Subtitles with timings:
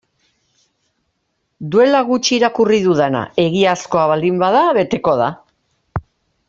[1.75, 5.33] Duela gutxi irakurri dudana egiazkoa baldin bada beteko da.